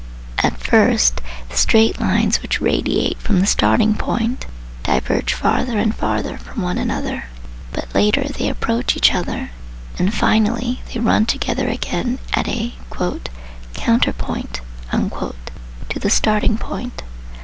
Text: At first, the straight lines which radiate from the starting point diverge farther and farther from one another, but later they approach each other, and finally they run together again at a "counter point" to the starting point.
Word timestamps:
At 0.39 0.57
first, 0.57 1.21
the 1.49 1.55
straight 1.55 1.99
lines 2.01 2.41
which 2.41 2.59
radiate 2.59 3.19
from 3.21 3.39
the 3.39 3.45
starting 3.45 3.93
point 3.93 4.47
diverge 4.81 5.31
farther 5.31 5.77
and 5.77 5.93
farther 5.93 6.39
from 6.39 6.63
one 6.63 6.79
another, 6.79 7.25
but 7.71 7.93
later 7.93 8.23
they 8.27 8.49
approach 8.49 8.97
each 8.97 9.13
other, 9.13 9.51
and 9.99 10.11
finally 10.11 10.81
they 10.91 10.99
run 10.99 11.27
together 11.27 11.67
again 11.67 12.17
at 12.33 12.47
a 12.47 12.73
"counter 13.75 14.13
point" 14.13 14.61
to 14.91 15.99
the 15.99 16.09
starting 16.09 16.57
point. 16.57 17.03